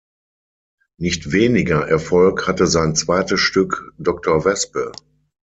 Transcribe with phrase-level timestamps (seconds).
[0.99, 4.91] Nicht weniger Erfolg hatte sein zweites Stück "Doktor Wespe".